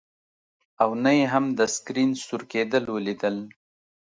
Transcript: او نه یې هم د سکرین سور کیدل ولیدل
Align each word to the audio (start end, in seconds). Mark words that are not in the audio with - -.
او 0.83 0.89
نه 1.03 1.11
یې 1.17 1.25
هم 1.33 1.45
د 1.59 1.59
سکرین 1.75 2.11
سور 2.25 2.41
کیدل 2.51 2.83
ولیدل 2.89 3.35